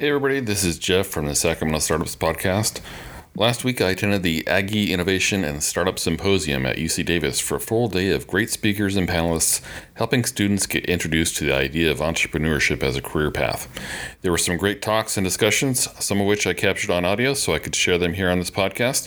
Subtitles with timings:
[0.00, 2.80] Hey, everybody, this is Jeff from the Sacramento Startups Podcast.
[3.38, 7.60] Last week, I attended the Aggie Innovation and Startup Symposium at UC Davis for a
[7.60, 9.60] full day of great speakers and panelists
[9.94, 13.68] helping students get introduced to the idea of entrepreneurship as a career path.
[14.22, 17.54] There were some great talks and discussions, some of which I captured on audio so
[17.54, 19.06] I could share them here on this podcast.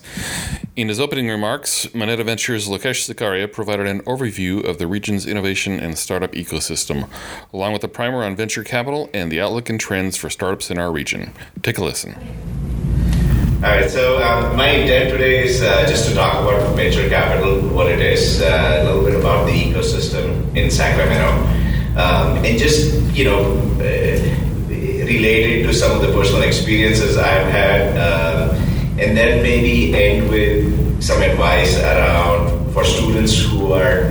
[0.78, 5.78] In his opening remarks, Moneta Ventures' Lokesh Sikaria provided an overview of the region's innovation
[5.78, 7.10] and startup ecosystem,
[7.52, 10.78] along with a primer on venture capital and the outlook and trends for startups in
[10.78, 11.34] our region.
[11.62, 12.81] Take a listen.
[13.64, 17.60] All right, so um, my intent today is uh, just to talk about venture capital,
[17.70, 21.30] what it is, uh, a little bit about the ecosystem in Sacramento,
[21.96, 24.18] um, and just you know uh,
[25.06, 28.50] related to some of the personal experiences I've had, um,
[28.98, 34.10] and then maybe end with some advice around for students who are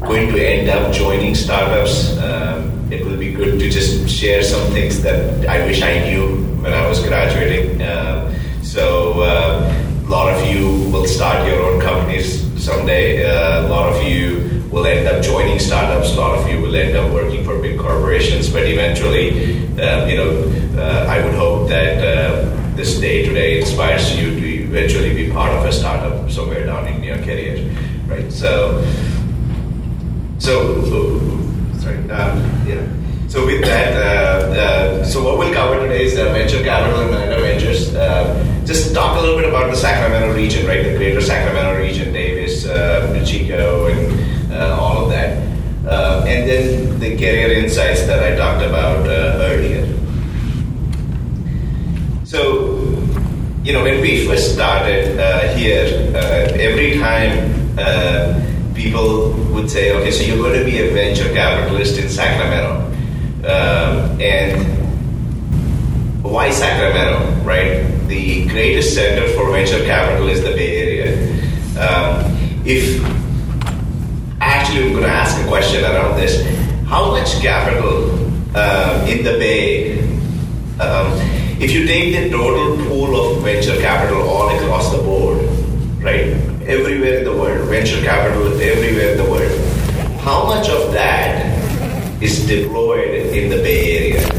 [0.00, 2.16] going to end up joining startups.
[2.16, 6.42] Um, it will be good to just share some things that I wish I knew
[6.62, 7.82] when I was graduating.
[7.82, 8.28] Um,
[8.68, 13.24] so uh, a lot of you will start your own companies someday.
[13.24, 16.12] Uh, a lot of you will end up joining startups.
[16.12, 18.50] A lot of you will end up working for big corporations.
[18.52, 20.30] But eventually, uh, you know,
[20.76, 25.50] uh, I would hope that uh, this day today inspires you to eventually be part
[25.52, 27.74] of a startup somewhere down in your career,
[28.06, 28.30] right?
[28.30, 28.84] So,
[30.38, 30.84] so
[31.80, 32.86] sorry, um, yeah.
[33.28, 37.10] So with that, uh, uh, so what we'll cover today is uh, venture capital and
[37.10, 37.94] Moneta Ventures.
[37.94, 40.82] Uh, just talk a little bit about the Sacramento region, right?
[40.84, 45.38] The greater Sacramento region, Davis, uh, Chico, and uh, all of that.
[46.28, 49.86] and then the career insights that I talked about earlier.
[52.24, 52.76] So,
[53.64, 55.16] you know, when we first started
[55.56, 56.12] here,
[56.60, 62.10] every time people would say, okay, so you're going to be a venture capitalist in
[62.10, 62.84] Sacramento.
[63.48, 64.60] Um, and
[66.22, 67.97] why Sacramento, right?
[68.08, 71.12] The greatest center for venture capital is the Bay Area.
[71.78, 72.24] Um,
[72.64, 73.04] if
[74.40, 76.42] actually, I'm going to ask a question around this:
[76.86, 78.10] How much capital
[78.56, 80.00] um, in the Bay?
[80.80, 81.12] Um,
[81.60, 85.44] if you take the total pool of venture capital all across the board,
[86.02, 86.32] right,
[86.64, 91.44] everywhere in the world, venture capital everywhere in the world, how much of that
[92.22, 94.32] is deployed in the Bay Area?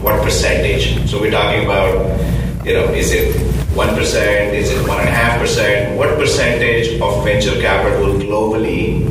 [0.00, 1.10] What percentage?
[1.10, 2.35] So we're talking about,
[2.66, 3.32] you know, is it
[3.78, 5.96] 1%, is it 1.5%?
[5.96, 9.06] What percentage of venture capital globally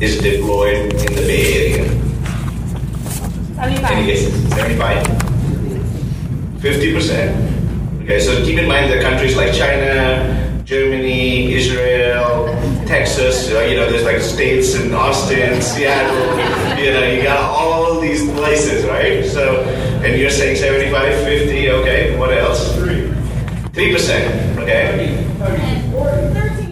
[0.00, 1.88] is deployed in the Bay Area?
[3.54, 3.90] 75.
[3.92, 4.48] Any guesses?
[4.48, 5.06] 75?
[6.64, 8.02] 50%.
[8.04, 11.25] Okay, so keep in mind the countries like China, Germany,
[12.86, 18.00] Texas, uh, you know, there's like states in Austin, Seattle, you know, you got all
[18.00, 19.24] these places, right?
[19.24, 19.62] So,
[20.04, 22.74] and you're saying 75, 50, okay, what else?
[22.76, 23.10] 3.
[23.72, 25.22] 3%, okay?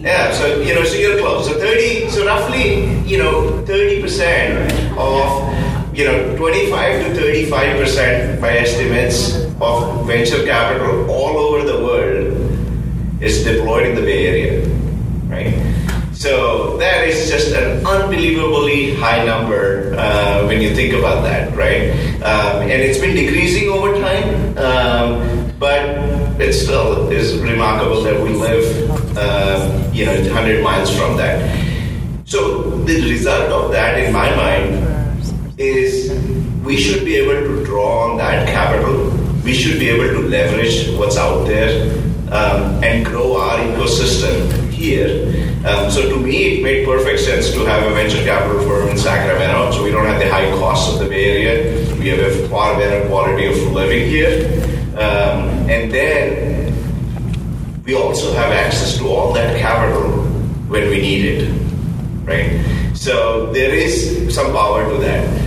[0.01, 1.47] Yeah, so, you know, so you're close.
[1.47, 9.35] So 30, so roughly, you know, 30% of, you know, 25 to 35% by estimates
[9.59, 14.54] of venture capital all over the world is deployed in the Bay Area?
[16.15, 21.91] So that is just an unbelievably high number uh, when you think about that, right?
[22.23, 25.83] Um, and it's been decreasing over time, um, but
[26.39, 31.43] it still is remarkable that we live, um, you know, 100 miles from that.
[32.23, 36.11] So the result of that, in my mind, is
[36.63, 39.11] we should be able to draw on that capital.
[39.43, 41.91] We should be able to leverage what's out there
[42.31, 47.65] um, and grow our ecosystem here um, so to me, it made perfect sense to
[47.65, 49.71] have a venture capital firm in Sacramento.
[49.71, 51.95] So we don't have the high costs of the Bay Area.
[51.95, 54.61] We have a far better quality of living here.
[54.93, 56.71] Um, and then
[57.83, 60.11] we also have access to all that capital
[60.69, 61.49] when we need it,
[62.25, 62.61] right?
[62.95, 65.45] So there is some power to that.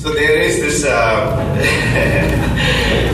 [0.00, 1.28] So there is this, uh,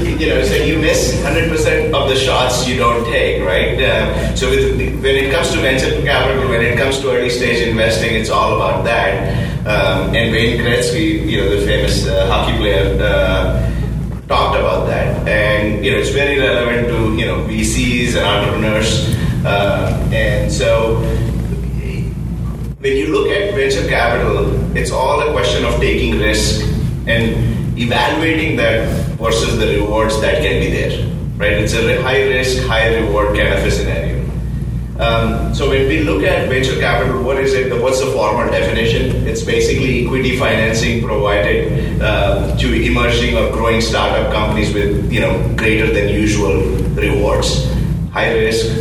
[0.21, 3.77] you know, so you miss 100% of the shots you don't take, right?
[3.77, 7.67] Uh, so with, when it comes to venture capital, when it comes to early stage
[7.67, 9.67] investing, it's all about that.
[9.67, 13.69] Um, and Wayne Gretzky, you know, the famous uh, hockey player, uh,
[14.29, 15.27] talked about that.
[15.27, 19.13] And, you know, it's very relevant to, you know, VCs and entrepreneurs.
[19.45, 20.99] Uh, and so
[22.79, 26.76] when you look at venture capital, it's all a question of taking risk
[27.07, 28.89] and evaluating that
[29.19, 31.07] versus the rewards that can be there.
[31.37, 31.53] Right?
[31.53, 34.17] It's a high risk, high reward kind of a scenario.
[34.99, 37.71] Um, so when we look at venture capital, what is it?
[37.83, 39.27] What's the formal definition?
[39.27, 45.55] It's basically equity financing provided uh, to emerging or growing startup companies with you know
[45.55, 46.63] greater than usual
[46.97, 47.71] rewards,
[48.11, 48.73] high risk,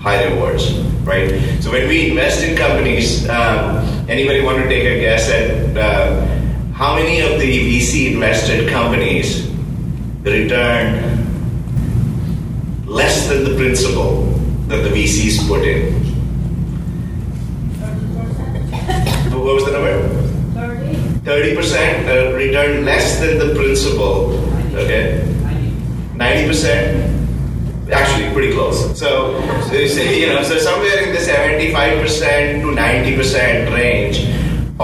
[0.00, 0.72] high rewards,
[1.06, 1.30] right?
[1.62, 6.41] So when we invest in companies, um, anybody want to take a guess at uh,
[6.72, 9.48] how many of the VC invested companies
[10.22, 11.00] return
[12.86, 14.24] less than the principal
[14.68, 15.92] that the VCs put in?
[19.32, 20.22] What was the number?
[21.24, 24.32] 30% uh, return less than the principal.
[24.74, 25.20] Okay?
[26.14, 27.90] 90%?
[27.92, 28.98] Actually, pretty close.
[28.98, 34.31] So, so you say, you know, so somewhere in the 75% to 90% range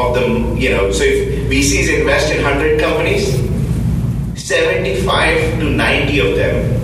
[0.09, 3.27] of the, you know, so if VCs invest in 100 companies,
[4.41, 6.79] 75 to 90 of them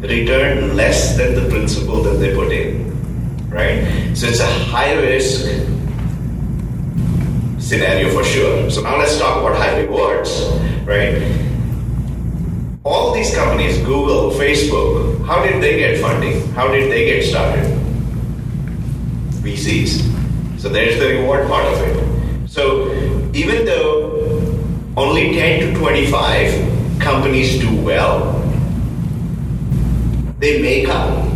[0.00, 2.90] return less than the principal that they put in,
[3.48, 4.14] right?
[4.14, 5.46] So it's a high risk
[7.58, 8.70] scenario for sure.
[8.70, 10.46] So now let's talk about high rewards,
[10.84, 11.22] right?
[12.84, 16.52] All these companies, Google, Facebook, how did they get funding?
[16.52, 17.64] How did they get started?
[19.40, 20.13] VCs.
[20.64, 22.48] So there's the reward part of it.
[22.48, 22.90] So
[23.34, 24.50] even though
[24.96, 28.40] only 10 to 25 companies do well,
[30.38, 31.28] they make up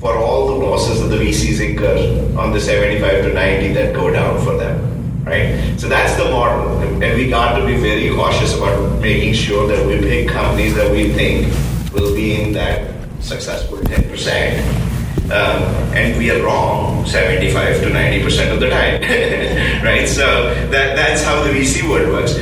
[0.00, 4.10] for all the losses that the VCs incur on the 75 to 90 that go
[4.10, 5.78] down for them, right?
[5.78, 9.86] So that's the model, and we got to be very cautious about making sure that
[9.86, 11.52] we pick companies that we think
[11.92, 12.90] will be in that
[13.20, 14.85] successful 10%.
[15.26, 15.62] Um,
[15.92, 19.00] and we are wrong 75 to 90 percent of the time,
[19.84, 20.06] right?
[20.06, 22.38] So that, that's how the VC world works.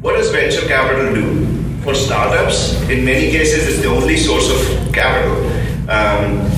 [0.00, 1.54] What does venture capital do?
[1.84, 5.36] For startups, in many cases, it's the only source of capital.
[5.88, 6.50] Um,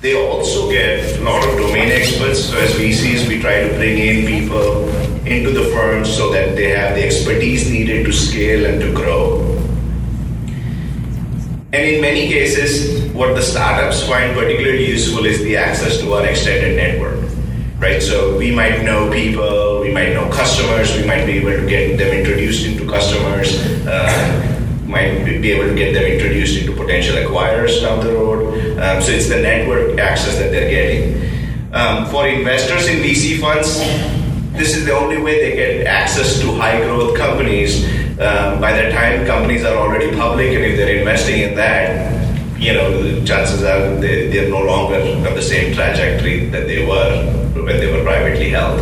[0.00, 2.44] they also get a lot of domain experts.
[2.44, 4.88] So as VCs, we try to bring in people
[5.26, 9.59] into the firm so that they have the expertise needed to scale and to grow.
[11.72, 16.26] And in many cases, what the startups find particularly useful is the access to our
[16.26, 17.20] extended network.
[17.78, 18.02] Right?
[18.02, 21.96] So we might know people, we might know customers, we might be able to get
[21.96, 27.80] them introduced into customers, uh, might be able to get them introduced into potential acquirers
[27.80, 28.76] down the road.
[28.80, 31.30] Um, so it's the network access that they're getting.
[31.72, 33.78] Um, for investors in VC funds,
[34.58, 37.86] this is the only way they get access to high growth companies.
[38.20, 42.20] Um, by the time companies are already public, and if they're investing in that,
[42.60, 47.32] you know, chances are they, they're no longer on the same trajectory that they were
[47.54, 48.78] when they were privately held.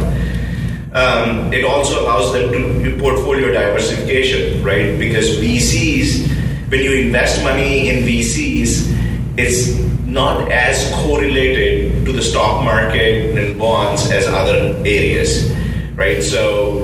[0.93, 4.99] Um, it also allows them to do portfolio diversification, right?
[4.99, 6.27] Because VCs,
[6.69, 13.57] when you invest money in VCs, it's not as correlated to the stock market and
[13.57, 15.55] bonds as other areas,
[15.95, 16.25] right?
[16.25, 16.83] So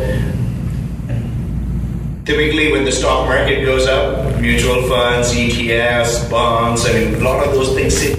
[2.24, 7.46] typically when the stock market goes up, mutual funds, ETFs, bonds, I mean, a lot
[7.46, 8.18] of those things sit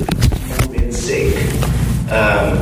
[0.74, 1.36] in sync.
[2.12, 2.54] Um,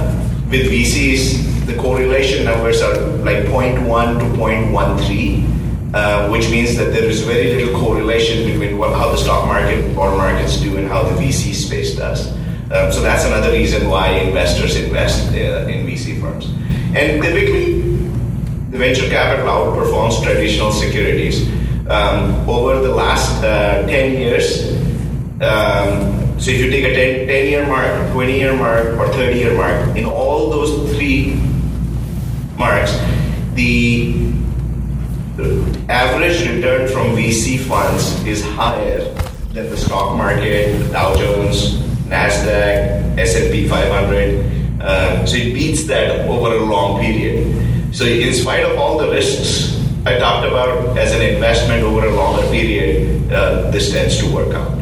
[0.50, 2.96] with VCs, the correlation numbers are
[3.28, 8.96] like 0.1 to 0.13, uh, which means that there is very little correlation between what,
[8.96, 12.32] how the stock market or markets do and how the VC space does.
[12.72, 16.46] Um, so that's another reason why investors invest uh, in VC firms.
[16.96, 17.83] And typically,
[18.74, 21.48] the venture capital outperforms traditional securities.
[21.88, 24.74] Um, over the last uh, 10 years,
[25.42, 29.38] um, so if you take a 10, 10 year mark, 20 year mark, or 30
[29.38, 31.36] year mark, in all those three
[32.58, 32.98] marks,
[33.54, 34.34] the
[35.88, 39.04] average return from VC funds is higher
[39.54, 41.76] than the stock market, Dow Jones,
[42.10, 44.82] Nasdaq, S&P 500.
[44.82, 47.73] Uh, so it beats that over a long period.
[47.94, 52.16] So in spite of all the risks I talked about as an investment over a
[52.16, 54.80] longer period, uh, this tends to work out.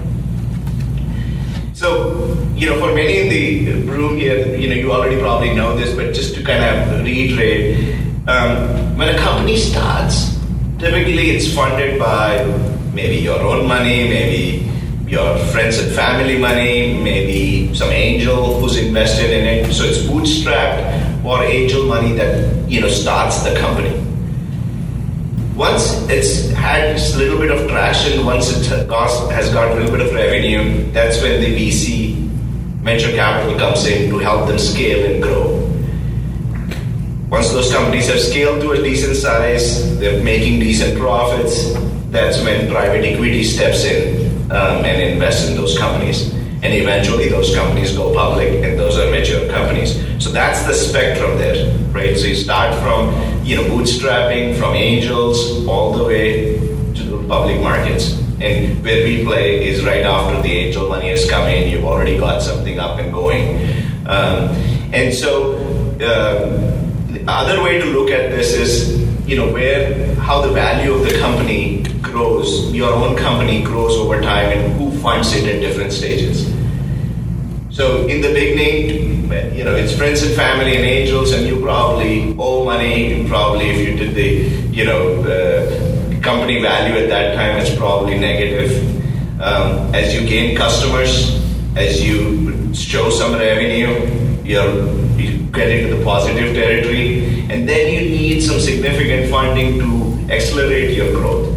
[1.74, 5.76] So, you know, for many in the room here, you know, you already probably know
[5.76, 8.00] this, but just to kind of reiterate,
[8.30, 10.40] um, when a company starts,
[10.80, 12.46] typically it's funded by
[12.94, 14.72] maybe your own money, maybe
[15.06, 19.74] your friends and family money, maybe some angel who's invested in it.
[19.74, 24.02] So it's bootstrapped or angel money that, you know, starts the company
[25.62, 30.06] once it's had a little bit of traction, once it has got a little bit
[30.06, 32.16] of revenue, that's when the VC
[32.82, 35.60] venture capital comes in to help them scale and grow.
[37.30, 41.74] Once those companies have scaled to a decent size, they're making decent profits,
[42.10, 46.34] that's when private equity steps in um, and invests in those companies.
[46.64, 49.96] And eventually, those companies go public, and those are mature companies.
[50.24, 52.16] So that's the spectrum there, right?
[52.16, 53.10] So you start from
[53.44, 56.60] you know bootstrapping from angels all the way
[56.94, 58.20] to the public markets.
[58.42, 62.18] And where we play is right after the angel money has come in, you've already
[62.18, 63.58] got something up and going.
[64.08, 64.50] Um,
[64.94, 65.56] and so,
[66.02, 66.46] uh,
[67.12, 71.04] the other way to look at this is, you know, where how the value of
[71.04, 75.92] the company grows, your own company grows over time, and who funds it at different
[75.92, 76.46] stages.
[77.70, 82.36] So in the beginning, you know, it's friends and family and angels, and you probably
[82.38, 83.28] owe money.
[83.28, 88.20] Probably, if you did the, you know, uh, company value at that time, it's probably
[88.20, 88.72] negative.
[89.42, 91.42] Um, as you gain customers,
[91.76, 94.86] as you show some revenue, you're,
[95.18, 100.96] you get into the positive territory, and then you need some significant funding to accelerate
[100.96, 101.56] your growth.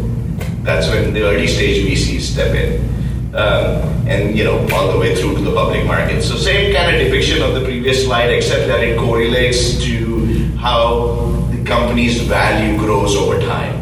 [0.63, 2.94] That's when the early stage VCs step in.
[3.35, 6.21] Um, and you know all the way through to the public market.
[6.21, 11.17] So same kind of depiction of the previous slide, except that it correlates to how
[11.51, 13.75] the company's value grows over time,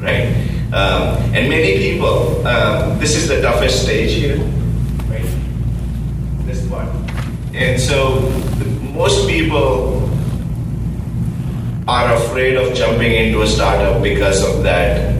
[0.00, 0.26] right?
[0.72, 4.38] Um, and many people, um, this is the toughest stage here,
[5.08, 5.24] right?
[6.44, 6.88] This part.
[7.54, 8.18] And so
[8.58, 10.10] the, most people
[11.86, 15.14] are afraid of jumping into a startup because of that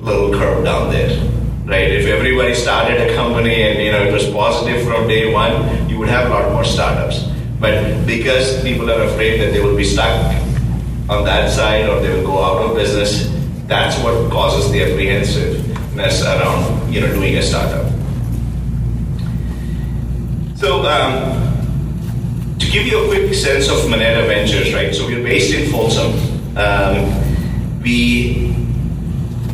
[0.00, 1.35] little curve down there
[1.66, 1.90] right?
[1.90, 5.98] If everybody started a company and you know it was positive from day one, you
[5.98, 7.24] would have a lot more startups.
[7.60, 10.14] But because people are afraid that they will be stuck
[11.08, 13.28] on that side or they will go out of business,
[13.66, 17.90] that's what causes the apprehensiveness around you know doing a startup.
[20.56, 20.86] So.
[20.86, 21.42] Um,
[22.58, 24.94] to give you a quick sense of Moneta Ventures, right?
[24.94, 26.12] So we're based in Folsom.
[26.56, 28.54] Um, we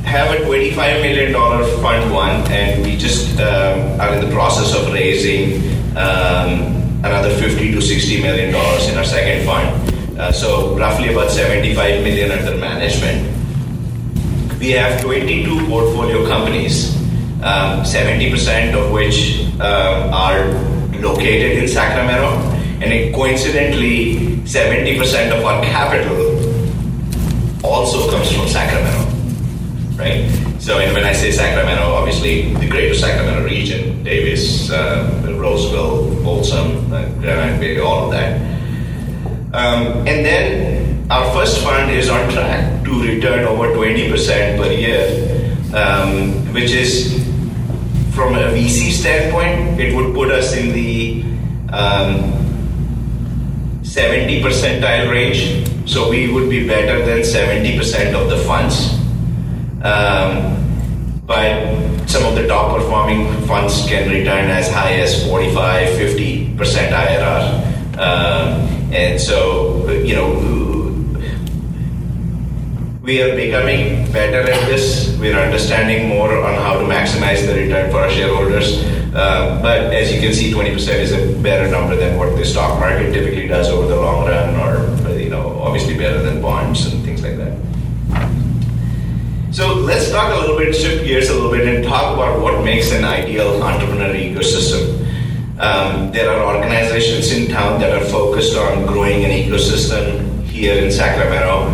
[0.05, 1.33] have a $25 million
[1.81, 5.61] fund one, and we just um, are in the process of raising
[5.97, 10.19] um, another 50 to 60 million dollars in our second fund.
[10.19, 13.29] Uh, so roughly about 75 million under management.
[14.59, 16.95] We have 22 portfolio companies,
[17.43, 20.47] um, 70% of which um, are
[21.01, 22.29] located in Sacramento,
[22.81, 26.17] and it, coincidentally, 70% of our capital
[27.65, 29.02] also comes from Sacramento
[30.03, 30.27] right?
[30.61, 37.09] So when I say Sacramento, obviously the greater Sacramento region, Davis, uh, Roseville, Folsom, uh,
[37.21, 38.41] Granite Bay, all of that.
[39.55, 45.05] Um, and then our first fund is on track to return over 20% per year,
[45.75, 47.23] um, which is,
[48.15, 51.23] from a VC standpoint, it would put us in the
[51.71, 52.33] um,
[53.83, 55.69] 70 percentile range.
[55.89, 58.92] So we would be better than 70% of the funds.
[59.83, 66.57] Um, but some of the top performing funds can return as high as 45, 50%
[66.57, 67.99] IRR.
[67.99, 70.53] Um, and so, you know,
[73.03, 75.17] we are becoming better at this.
[75.19, 78.85] We're understanding more on how to maximize the return for our shareholders.
[79.15, 82.79] Uh, but as you can see, 20% is a better number than what the stock
[82.79, 87.02] market typically does over the long run, or you know, obviously better than bonds and.
[89.53, 92.65] So let's talk a little bit, shift gears a little bit, and talk about what
[92.65, 94.97] makes an ideal entrepreneur ecosystem.
[95.61, 100.91] Um, there are organizations in town that are focused on growing an ecosystem here in
[100.91, 101.67] Sacramento.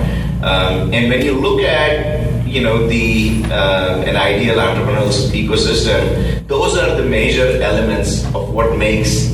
[0.42, 6.76] Um, and when you look at you know the uh, an ideal entrepreneurial ecosystem, those
[6.76, 9.30] are the major elements of what makes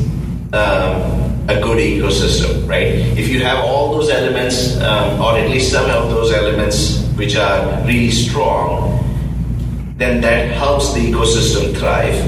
[0.53, 1.01] um,
[1.49, 2.93] a good ecosystem, right?
[3.17, 7.37] If you have all those elements, um, or at least some of those elements which
[7.37, 9.01] are really strong,
[9.97, 12.19] then that helps the ecosystem thrive.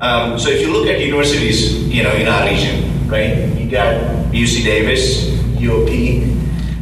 [0.00, 3.94] Um, so if you look at universities, you know, in our region, right, you got
[4.32, 5.24] UC Davis,
[5.58, 6.22] UOP,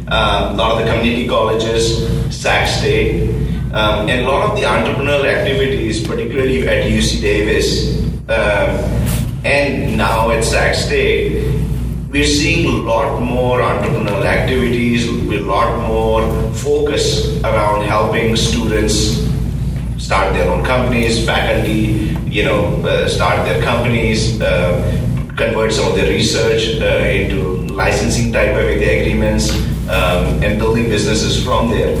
[0.09, 3.29] um, a lot of the community colleges, Sac State,
[3.73, 8.69] um, and a lot of the entrepreneurial activities, particularly at UC Davis, um,
[9.45, 11.56] and now at Sac State,
[12.09, 16.21] we're seeing a lot more entrepreneurial activities, a lot more
[16.53, 19.27] focus around helping students
[19.97, 24.79] start their own companies, faculty, you know, uh, start their companies, uh,
[25.35, 29.51] convert some of their research uh, into licensing type of agreements,
[29.89, 31.95] um, and building businesses from there.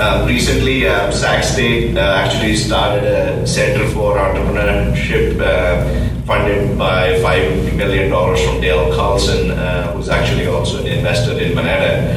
[0.00, 7.14] Um, recently, uh, Sac State uh, actually started a Center for Entrepreneurship uh, funded by
[7.20, 12.12] $5 million from Dale Carlsen, uh, who's actually also an investor in Moneta.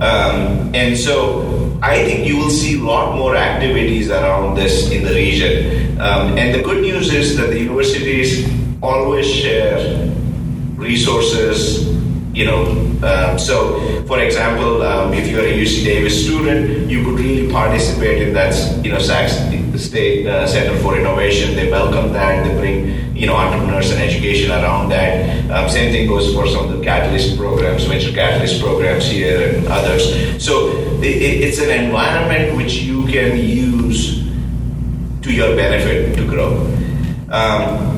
[0.00, 5.04] Um, and so I think you will see a lot more activities around this in
[5.04, 6.00] the region.
[6.00, 8.48] Um, and the good news is that the universities
[8.82, 10.08] always share
[10.76, 11.86] resources,
[12.32, 12.64] you know.
[13.02, 18.22] Um, so, for example, um, if you're a UC Davis student, you could really participate
[18.22, 18.98] in that, you know,
[19.80, 21.56] State uh, Center for Innovation.
[21.56, 22.46] They welcome that.
[22.46, 25.50] They bring, you know, entrepreneurs and education around that.
[25.50, 29.66] Um, same thing goes for some of the catalyst programs, venture catalyst programs here and
[29.66, 30.42] others.
[30.44, 30.68] So,
[31.02, 34.20] it, it's an environment which you can use
[35.22, 36.66] to your benefit to grow.
[37.30, 37.90] Um,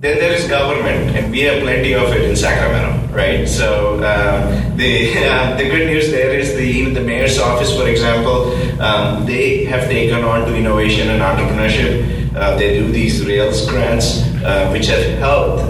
[0.00, 3.48] then there is government, and we have plenty of it in Sacramento, right?
[3.48, 7.88] So um, the uh, the good news there is the even the mayor's office, for
[7.88, 12.34] example, um, they have taken on to innovation and entrepreneurship.
[12.34, 15.64] Uh, they do these Rails grants, uh, which have helped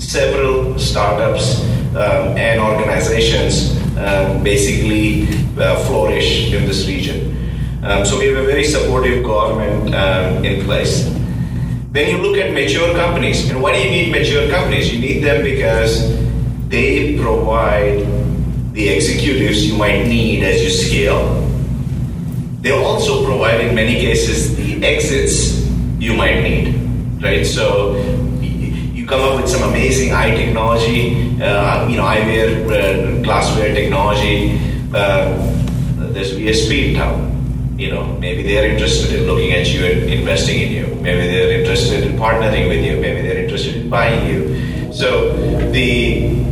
[0.00, 1.60] several startups
[1.96, 7.30] um, and organizations um, basically uh, flourish in this region.
[7.82, 11.04] Um, so we have a very supportive government um, in place.
[11.90, 13.48] Then you look at mature companies.
[13.50, 14.92] And why do you need mature companies?
[14.92, 16.23] You need them because
[16.68, 18.06] they provide
[18.72, 21.40] the executives you might need as you scale.
[22.60, 25.66] They also provide, in many cases, the exits
[25.98, 27.44] you might need, right?
[27.46, 27.96] So
[28.40, 34.58] you come up with some amazing eye technology, uh, you know, eyewear, uh, glassware technology.
[34.92, 35.36] Uh,
[36.12, 37.34] there's VSP in town
[37.76, 40.86] you know, maybe they're interested in looking at you and investing in you.
[41.02, 43.00] Maybe they're interested in partnering with you.
[43.00, 44.92] Maybe they're interested in buying you.
[44.92, 45.32] So
[45.72, 46.43] the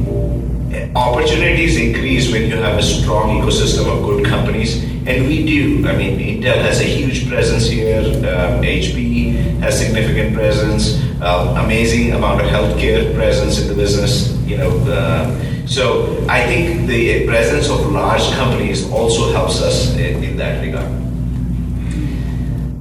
[0.95, 5.87] opportunities increase when you have a strong ecosystem of good companies, and we do.
[5.89, 8.01] I mean, Intel has a huge presence here.
[8.01, 11.01] Um, HP has significant presence.
[11.21, 14.31] Uh, amazing amount of healthcare presence in the business.
[14.47, 14.71] You know.
[14.87, 20.61] Uh, so I think the presence of large companies also helps us in, in that
[20.61, 20.91] regard.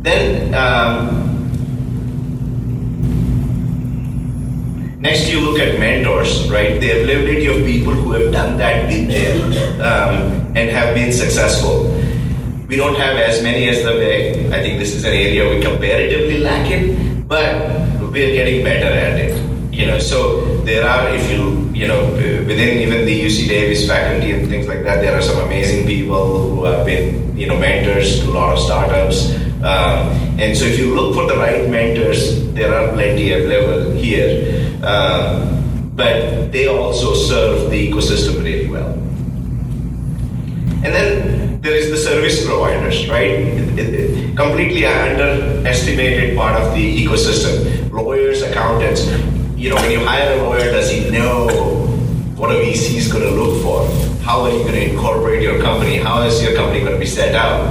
[0.03, 1.20] Then, um,
[5.01, 6.79] next you look at mentors, right?
[6.79, 9.41] The availability of people who have done that, been there,
[9.81, 11.89] um, and have been successful.
[12.67, 14.47] We don't have as many as the Bay.
[14.53, 19.19] I think this is an area we comparatively lack in, but we're getting better at
[19.19, 19.33] it.
[19.73, 24.31] You know, so there are, if you, you know, within even the UC Davis faculty
[24.31, 28.19] and things like that, there are some amazing people who have been, you know, mentors
[28.19, 29.33] to a lot of startups.
[29.63, 34.60] Um, and so if you look for the right mentors, there are plenty available here.
[34.83, 38.93] Um, but they also serve the ecosystem really well.
[40.83, 43.45] And then there is the service providers, right?
[44.35, 47.91] Completely underestimated part of the ecosystem.
[47.91, 49.05] Lawyers, accountants.
[49.55, 51.45] You know, when you hire a lawyer, does he know
[52.35, 53.85] what a VC is going to look for?
[54.23, 55.97] How are you going to incorporate your company?
[55.97, 57.69] How is your company going to be set up?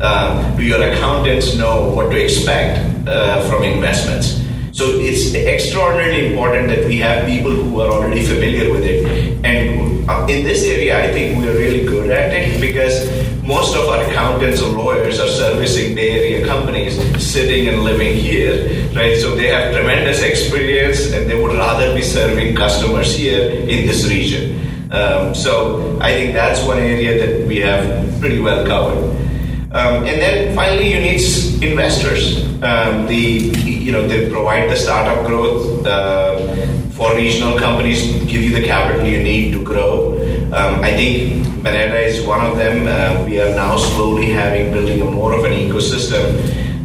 [0.00, 4.47] Um, do your accountants know what to expect uh, from investments?
[4.78, 9.44] So it's extraordinarily important that we have people who are already familiar with it.
[9.44, 13.10] And uh, in this area, I think we're really good at it because
[13.42, 18.86] most of our accountants or lawyers are servicing Bay Area companies sitting and living here,
[18.94, 19.18] right?
[19.18, 24.06] So they have tremendous experience and they would rather be serving customers here in this
[24.06, 24.62] region.
[24.92, 27.82] Um, so I think that's one area that we have
[28.20, 29.27] pretty well covered.
[29.70, 31.20] Um, and then finally, you need
[31.62, 32.42] investors.
[32.62, 36.38] Um, the you know they provide the startup growth uh,
[36.92, 40.16] for regional companies, give you the capital you need to grow.
[40.56, 42.88] Um, I think Moneta is one of them.
[42.88, 46.24] Uh, we are now slowly having building a more of an ecosystem.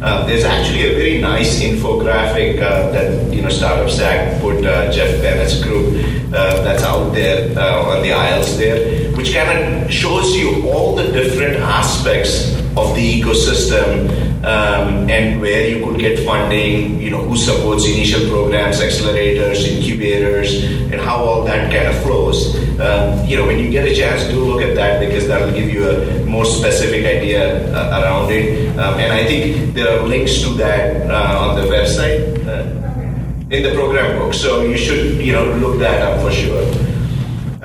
[0.02, 4.92] Uh, there's actually a very nice infographic uh, that you know Startup Stack put uh,
[4.92, 10.36] Jeff Bennett's group uh, that's out there on the aisles there, which kind of shows
[10.36, 14.08] you all the different aspects of the ecosystem
[14.44, 20.64] um, and where you could get funding, you know, who supports initial programs, accelerators, incubators,
[20.64, 22.54] and how all that kind of flows.
[22.80, 25.70] Um, you know, when you get a chance, do look at that because that'll give
[25.70, 28.76] you a more specific idea uh, around it.
[28.78, 32.46] Um, and I think there are links to that uh, on the website.
[32.46, 32.80] Uh,
[33.50, 36.64] in the program book, so you should you know look that up for sure.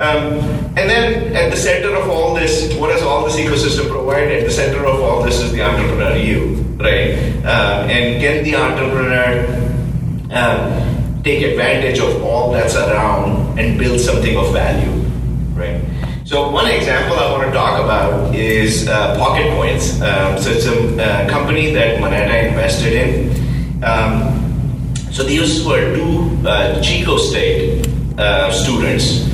[0.00, 0.40] Um,
[0.78, 4.28] and then at the center of all this, what does all this ecosystem provide?
[4.28, 7.18] At the center of all this is the entrepreneur, you, right?
[7.44, 9.44] Um, and can the entrepreneur
[10.32, 14.90] um, take advantage of all that's around and build something of value,
[15.52, 15.84] right?
[16.24, 20.00] So one example I want to talk about is uh, Pocket Points.
[20.00, 23.84] Um, so it's a uh, company that Moneta invested in.
[23.84, 27.84] Um, so these were two uh, Chico State
[28.50, 29.29] students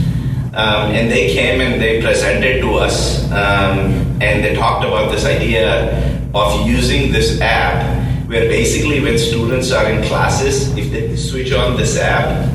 [0.56, 3.92] Um, and they came and they presented to us, um,
[4.22, 5.92] and they talked about this idea
[6.32, 7.84] of using this app,
[8.26, 12.50] where basically when students are in classes, if they switch on this app,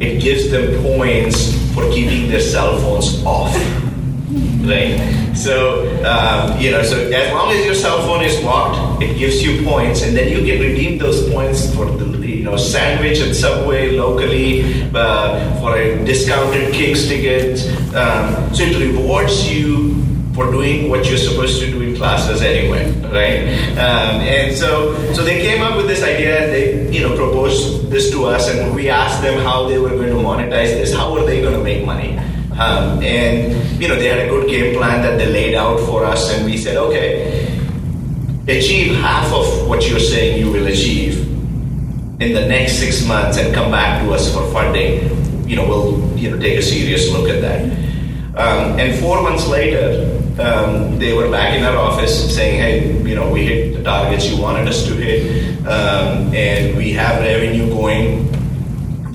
[0.00, 3.52] it gives them points for keeping their cell phones off.
[4.28, 4.98] Right?
[5.36, 9.42] So, um, you know, so as long as your cell phone is locked, it gives
[9.42, 13.36] you points, and then you can redeem those points for the, you know, sandwich at
[13.36, 17.60] Subway locally, uh, for a discounted Kings ticket.
[17.94, 19.94] Um, so it rewards you
[20.34, 23.46] for doing what you're supposed to do in classes anyway, right?
[23.78, 26.44] Um, and so, so they came up with this idea.
[26.44, 29.90] and They, you know, proposed this to us, and we asked them how they were
[29.90, 30.92] going to monetize this.
[30.92, 32.18] How are they going to make money?
[32.58, 36.04] Um, and you know, they had a good game plan that they laid out for
[36.04, 37.44] us, and we said, okay,
[38.48, 41.20] achieve half of what you're saying you will achieve
[42.20, 45.04] in the next six months, and come back to us for funding.
[45.46, 47.62] You know, we'll you know take a serious look at that.
[48.36, 53.14] Um, and four months later, um, they were back in our office saying, hey, you
[53.14, 57.68] know, we hit the targets you wanted us to hit, um, and we have revenue
[57.68, 58.35] going.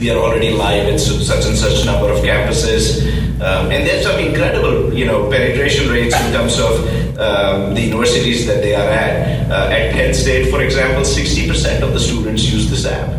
[0.02, 3.06] We are already live at such and such number of campuses,
[3.40, 6.72] um, and there's some incredible, you know, penetration rates in terms of
[7.20, 9.52] um, the universities that they are at.
[9.52, 13.10] Uh, at Penn State, for example, 60% of the students use this app.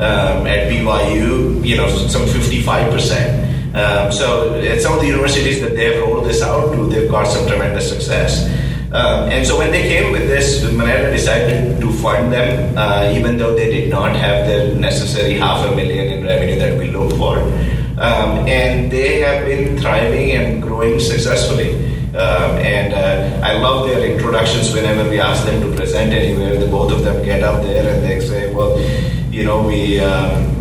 [0.00, 3.74] Um, at BYU, you know, some 55%.
[3.74, 7.26] Um, so at some of the universities that they've rolled this out to, they've got
[7.26, 8.48] some tremendous success.
[8.92, 13.38] Um, and so when they came with this, Moneta decided to fund them, uh, even
[13.38, 17.12] though they did not have the necessary half a million in revenue that we look
[17.16, 17.38] for.
[18.00, 21.70] Um, and they have been thriving and growing successfully.
[22.14, 26.58] Um, and uh, I love their introductions whenever we ask them to present anywhere.
[26.58, 28.78] The both of them get up there and they say, well,
[29.30, 30.00] you know, we.
[30.00, 30.52] Um,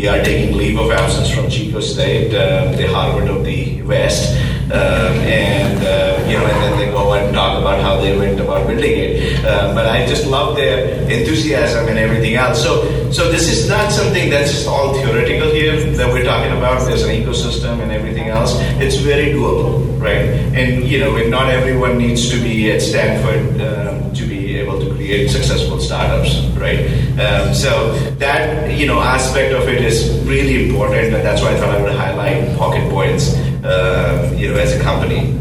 [0.00, 4.32] we are taking leave of absence from Chico State, uh, the Harvard of the West,
[4.72, 8.38] um, and uh, you know, and then they go and talk about how they went
[8.40, 9.44] about building it.
[9.44, 12.62] Uh, but I just love their enthusiasm and everything else.
[12.62, 16.86] So, so this is not something that's just all theoretical here that we're talking about.
[16.86, 18.54] There's an ecosystem and everything else.
[18.78, 20.28] It's very doable, right?
[20.54, 24.94] And you know, not everyone needs to be at Stanford um, to be able to
[24.94, 26.86] create successful startups, right?
[27.18, 31.56] Um, so that you know aspect of it is really important, and that's why I
[31.56, 35.36] thought I would highlight Pocket Points, uh, you know, as a company.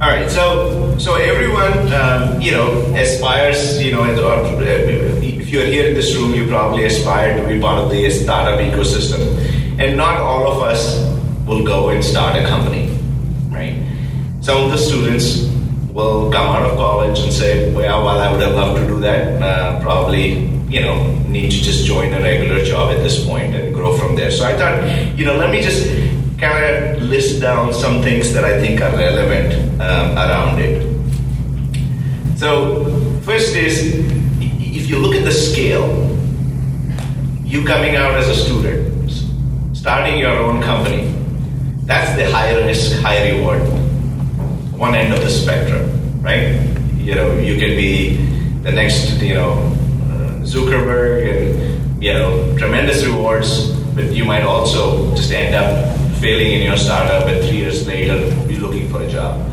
[0.00, 4.62] All right, so so everyone, um, you know, aspires, you know, or
[5.22, 8.60] if you're here in this room, you probably aspire to be part of the startup
[8.60, 9.20] ecosystem,
[9.80, 11.02] and not all of us
[11.46, 12.90] will go and start a company,
[13.48, 13.74] right?
[14.40, 15.48] Some of the students
[15.92, 19.00] will come out of college and say, well, well I would have loved to do
[19.00, 19.42] that.
[19.42, 23.74] Uh, probably, you know, need to just join a regular job at this point and
[23.74, 24.30] grow from there.
[24.30, 25.86] So I thought, you know, let me just
[26.38, 30.86] kind of list down some things that I think are relevant um, around it.
[32.38, 32.84] So,
[33.22, 33.94] first is
[34.40, 36.16] if you look at the scale,
[37.44, 39.10] you coming out as a student,
[39.76, 41.12] starting your own company,
[41.84, 43.62] that's the high risk, high reward
[44.78, 46.54] one end of the spectrum, right?
[46.96, 48.16] You know, you can be
[48.62, 49.74] the next, you know,
[50.48, 56.62] Zuckerberg and, you know, tremendous rewards, but you might also just end up failing in
[56.62, 59.44] your startup and three years later be looking for a job.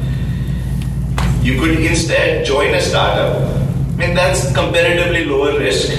[1.41, 3.35] You could instead join a startup,
[3.99, 5.91] and that's comparatively lower risk,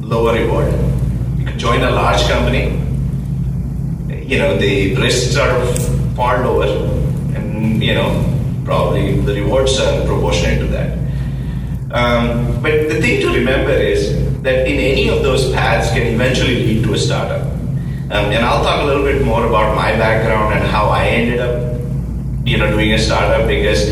[0.00, 0.72] lower reward.
[1.38, 2.76] You could join a large company.
[4.22, 5.64] You know, the risks are
[6.14, 6.66] far lower
[7.34, 8.10] and you know,
[8.64, 11.05] probably the rewards are proportionate to that.
[11.96, 16.56] Um, but the thing to remember is that in any of those paths can eventually
[16.66, 17.40] lead to a startup.
[18.12, 21.40] Um, and I'll talk a little bit more about my background and how I ended
[21.40, 21.80] up,
[22.44, 23.88] you know, doing a startup because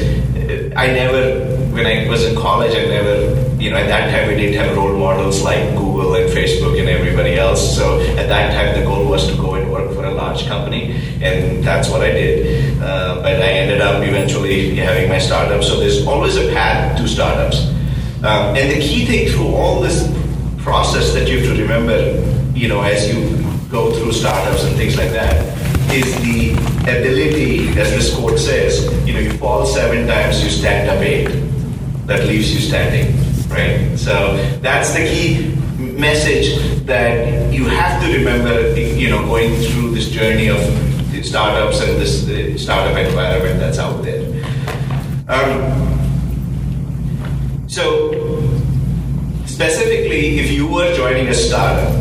[0.76, 4.36] I never, when I was in college, I never, you know, at that time we
[4.36, 7.74] didn't have role models like Google and Facebook and everybody else.
[7.74, 10.92] So at that time the goal was to go and work for a large company,
[11.22, 12.82] and that's what I did.
[12.82, 15.64] Uh, but I ended up eventually having my startup.
[15.64, 17.73] So there's always a path to startups.
[18.24, 20.10] Um, and the key thing through all this
[20.62, 21.98] process that you have to remember,
[22.58, 23.36] you know, as you
[23.68, 25.36] go through startups and things like that,
[25.92, 26.52] is the
[26.84, 31.28] ability, as this quote says, you know, you fall seven times, you stand up eight.
[32.06, 33.14] That leaves you standing,
[33.50, 33.94] right?
[33.98, 40.08] So that's the key message that you have to remember, you know, going through this
[40.08, 40.60] journey of
[41.22, 44.24] startups and this startup environment that's out there.
[45.28, 45.94] Um,
[47.74, 48.12] so,
[49.46, 51.92] specifically, if you were joining a startup,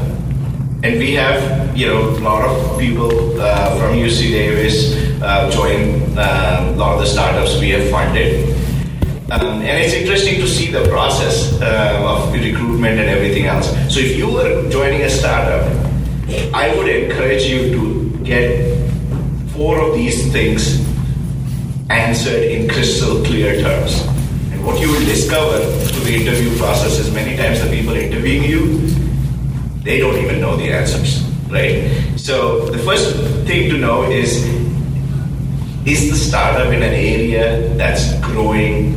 [0.83, 6.15] and we have you know a lot of people uh, from UC Davis uh, join
[6.15, 8.53] uh, a lot of the startups we have funded.
[9.31, 13.71] Um, and it's interesting to see the process uh, of recruitment and everything else.
[13.91, 15.65] So if you were joining a startup,
[16.53, 18.77] I would encourage you to get
[19.53, 20.86] four of these things
[21.89, 24.12] answered in crystal clear terms.
[24.63, 28.88] What you will discover through the interview process is many times the people interviewing you,
[29.84, 31.91] they don't even know the answers, right?
[32.17, 34.43] So the first thing to know is
[35.86, 38.95] is the startup in an area that's growing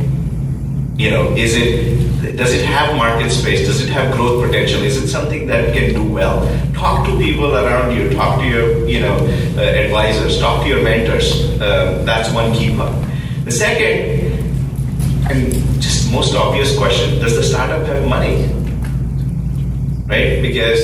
[0.97, 4.95] you know is it does it have market space does it have growth potential is
[5.01, 6.39] it something that can do well
[6.73, 9.15] talk to people around you talk to your you know
[9.57, 12.93] uh, advisors talk to your mentors uh, that's one key part
[13.43, 14.26] the second
[15.29, 18.45] and just most obvious question does the startup have money?
[20.07, 20.41] Right?
[20.41, 20.81] Because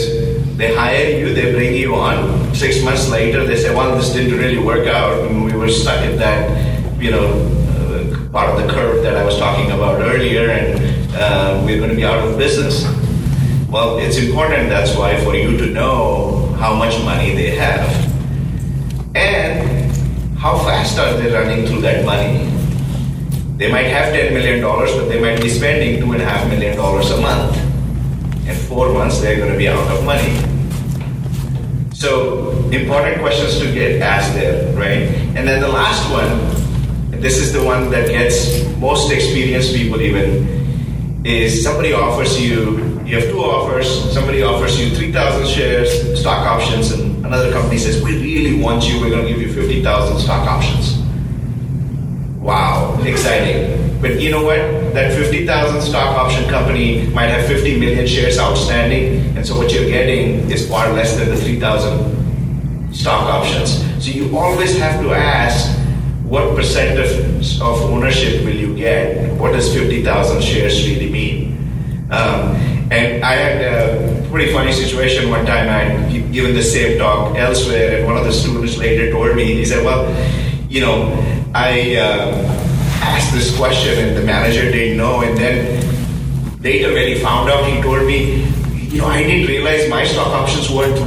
[0.58, 2.54] they hire you they bring you on.
[2.54, 5.26] Six months later they say well this didn't really work out.
[5.28, 7.54] And we were stuck at that you know
[8.34, 11.96] part of the curve that I was talking about earlier, and uh, we're going to
[11.96, 12.84] be out of business.
[13.70, 17.86] Well, it's important, that's why, for you to know how much money they have.
[19.16, 19.96] And
[20.36, 22.53] how fast are they running through that money.
[23.58, 27.58] They might have $10 million, but they might be spending $2.5 million a month.
[28.48, 30.34] In four months, they're going to be out of money.
[31.94, 35.08] So, important questions to get asked there, right?
[35.38, 36.54] And then the last one
[37.24, 43.16] this is the one that gets most experienced people even is somebody offers you you
[43.16, 48.22] have two offers somebody offers you 3000 shares stock options and another company says we
[48.22, 50.93] really want you we're going to give you 50000 stock options
[52.44, 54.58] wow exciting but you know what
[54.94, 59.90] that 50000 stock option company might have 50 million shares outstanding and so what you're
[59.90, 65.80] getting is far less than the 3000 stock options so you always have to ask
[66.34, 69.32] what percent of, of ownership will you get?
[69.38, 72.08] What does 50,000 shares really mean?
[72.10, 72.56] Um,
[72.90, 75.70] and I had a pretty funny situation one time.
[75.70, 79.54] I had given the same talk elsewhere, and one of the students later told me,
[79.54, 80.10] he said, Well,
[80.70, 81.10] you know,
[81.56, 82.32] I uh,
[83.02, 85.22] asked this question, and the manager didn't know.
[85.22, 88.44] And then later, when he found out, he told me,
[88.90, 91.00] you know, I didn't realize my stock options weren't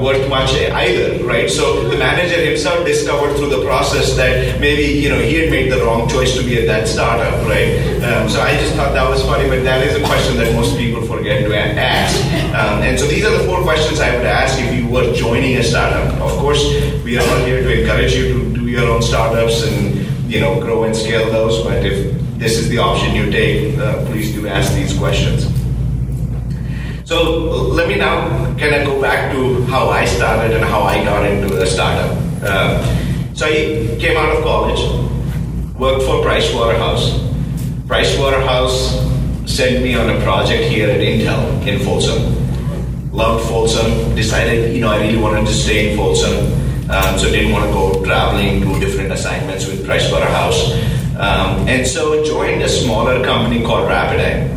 [0.00, 1.48] worth much either, right?
[1.50, 5.72] So the manager himself discovered through the process that maybe, you know, he had made
[5.72, 7.80] the wrong choice to be at that startup, right?
[8.04, 10.76] Um, so I just thought that was funny, but that is a question that most
[10.76, 12.22] people forget to ask.
[12.54, 15.56] Um, and so these are the four questions I would ask if you were joining
[15.56, 16.12] a startup.
[16.20, 16.62] Of course,
[17.04, 19.89] we are not here to encourage you to do your own startups and,
[20.30, 24.04] you know, grow and scale those, but if this is the option you take, uh,
[24.06, 25.42] please do ask these questions.
[27.04, 27.40] So
[27.74, 31.28] let me now kind of go back to how I started and how I got
[31.28, 32.16] into the startup.
[32.44, 34.80] Uh, so I came out of college,
[35.74, 37.18] worked for Price Waterhouse.
[37.88, 39.00] Price Waterhouse
[39.46, 43.10] sent me on a project here at Intel in Folsom.
[43.10, 46.59] Loved Folsom, decided, you know, I really wanted to stay in Folsom,
[46.90, 50.72] um, so didn't want to go traveling to different assignments with Price Waterhouse.
[51.14, 54.48] Um, and so joined a smaller company called Rapidigm.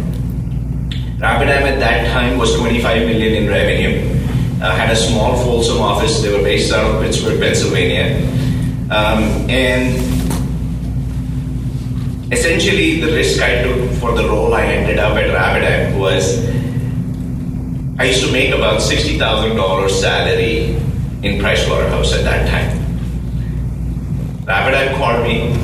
[1.19, 4.09] Rapidigm at that time was 25 million in revenue.
[4.63, 6.23] Uh, had a small Folsom office.
[6.23, 8.17] They were based out of Pittsburgh, Pennsylvania.
[8.89, 9.93] Um, and
[12.33, 16.43] essentially, the risk I took for the role I ended up at Rapidigm was
[17.99, 20.79] I used to make about $60,000 salary
[21.23, 22.79] in Price Waterhouse at that time.
[24.45, 25.55] Rapidigm called me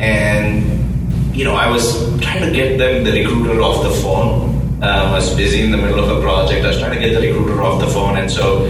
[0.00, 5.12] and you know, I was trying to get them the recruiter off the phone um,
[5.12, 6.64] I was busy in the middle of a project.
[6.64, 8.66] I was trying to get the recruiter off the phone, and so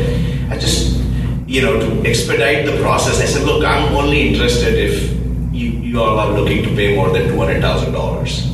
[0.51, 1.01] I just,
[1.47, 5.11] you know, to expedite the process, I said, "Look, I'm only interested if
[5.55, 8.45] you, you all are looking to pay more than two hundred thousand dollars."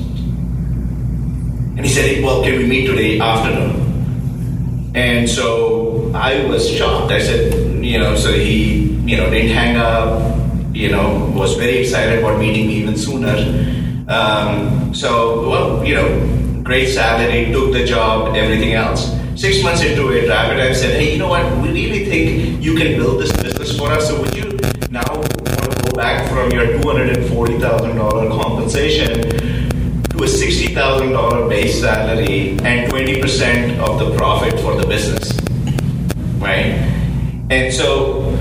[1.75, 7.13] And he said, "Well, can we meet today afternoon?" And so I was shocked.
[7.13, 7.53] I said,
[7.85, 10.37] "You know," so he, you know, didn't hang up.
[10.75, 13.37] You know, was very excited about meeting me even sooner.
[14.09, 19.17] Um, so, well, you know great salary, took the job, everything else.
[19.37, 22.99] Six months into it, Rapidigm said, hey, you know what, we really think you can
[22.99, 24.51] build this business for us, so would you
[24.91, 29.13] now want to go back from your $240,000 compensation
[30.11, 35.33] to a $60,000 base salary and 20% of the profit for the business,
[36.39, 36.75] right?
[37.51, 38.37] And so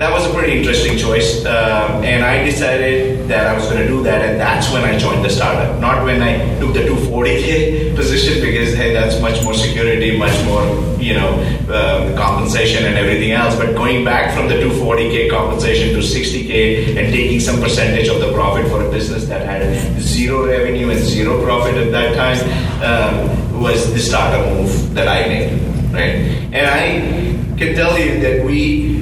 [0.00, 1.44] that was a pretty interesting choice.
[1.44, 4.96] Um, and I decided that I was going to do that, and that's when I
[4.96, 5.78] joined the startup.
[5.78, 10.64] Not when I took the 240k position because hey, that's much more security, much more
[10.98, 11.36] you know
[11.68, 13.54] um, compensation and everything else.
[13.56, 18.32] But going back from the 240k compensation to 60k and taking some percentage of the
[18.32, 22.40] profit for a business that had zero revenue and zero profit at that time
[22.80, 26.16] um, was the startup move that I made, right?
[26.52, 29.00] And I can tell you that we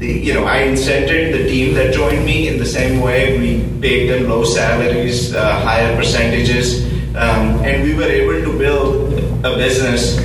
[0.00, 3.38] you know, I incented the team that joined me in the same way.
[3.38, 9.12] We paid them low salaries, uh, higher percentages, um, and we were able to build
[9.44, 10.18] a business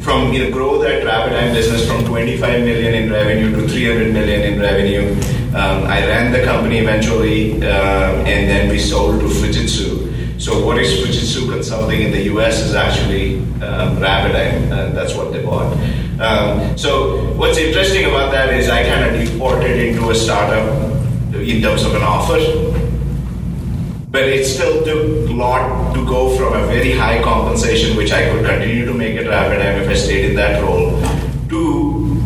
[0.00, 4.40] from you know grow that Rapidigm business from 25 million in revenue to 300 million
[4.40, 5.12] in revenue.
[5.48, 10.40] Um, I ran the company eventually, um, and then we sold to Fujitsu.
[10.40, 15.32] So what is Fujitsu Consulting in the US is actually um, Rapidigm, and that's what
[15.32, 15.72] they bought.
[16.20, 20.66] Um, so what's interesting about that is I kind of deported into a startup
[21.34, 22.38] in terms of an offer,
[24.10, 28.30] but it still took a lot to go from a very high compensation, which I
[28.30, 31.00] could continue to make at Rapidigm if I stayed in that role,
[31.50, 32.16] to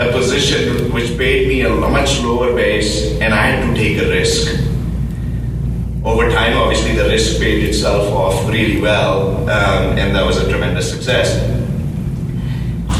[0.00, 4.08] a position which paid me a much lower base, and I had to take a
[4.08, 4.71] risk.
[6.04, 10.48] Over time, obviously, the risk paid itself off really well, um, and that was a
[10.50, 11.40] tremendous success.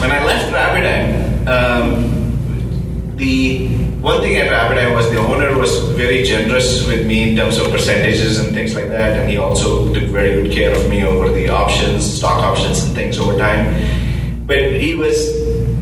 [0.01, 3.67] When I left Rapidigm, um, the
[4.01, 7.73] one thing at Rapidigm was the owner was very generous with me in terms of
[7.73, 11.29] percentages and things like that, and he also took very good care of me over
[11.29, 14.47] the options, stock options, and things over time.
[14.47, 15.29] But he was,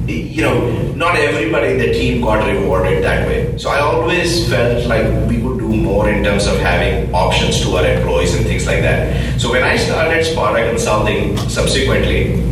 [0.08, 3.56] you know, not everybody in the team got rewarded that way.
[3.56, 7.74] So I always felt like we could do more in terms of having options to
[7.76, 9.40] our employees and things like that.
[9.40, 12.44] So when I started Sparta Consulting subsequently,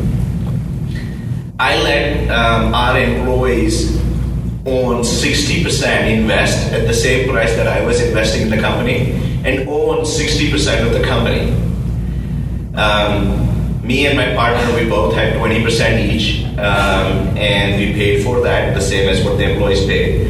[1.60, 3.98] I let um, our employees
[4.64, 9.12] own 60% invest at the same price that I was investing in the company
[9.44, 11.52] and own 60% of the company.
[12.74, 13.57] Um,
[13.88, 18.74] me and my partner, we both had 20% each, um, and we paid for that
[18.74, 20.28] the same as what the employees paid.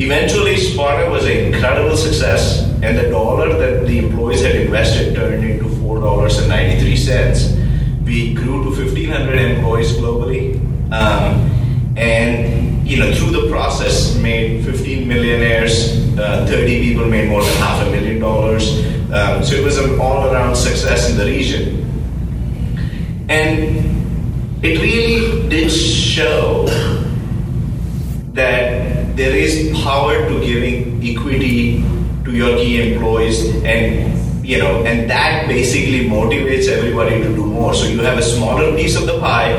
[0.00, 5.44] Eventually, Sparta was an incredible success, and the dollar that the employees had invested turned
[5.44, 7.56] into $4.93
[8.08, 10.56] we grew to 1,500 employees globally,
[10.90, 11.50] um,
[11.96, 15.92] and you know through the process made 15 millionaires.
[16.18, 18.84] Uh, 30 people made more than half a million dollars.
[19.12, 21.77] Um, so it was an all-around success in the region,
[23.28, 26.64] and it really did show
[28.32, 31.82] that there is power to giving equity
[32.24, 37.74] to your key employees and you know, and that basically motivates everybody to do more.
[37.74, 39.52] So you have a smaller piece of the pie,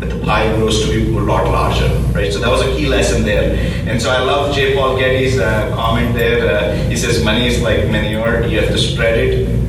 [0.00, 2.32] but the pie grows to be a lot larger, right?
[2.32, 3.54] So that was a key lesson there.
[3.86, 4.74] And so I love J.
[4.74, 6.48] Paul Getty's uh, comment there.
[6.48, 9.65] Uh, he says, money is like manure, you have to spread it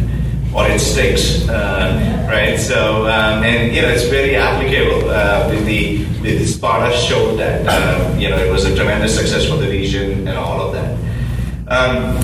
[0.54, 2.58] or it sticks, uh, right?
[2.60, 5.10] So, um, and you know, it's very applicable.
[5.10, 9.46] Uh, with the with Sparta showed that, uh, you know, it was a tremendous success
[9.48, 10.98] for the region and all of that.
[11.68, 12.18] Um,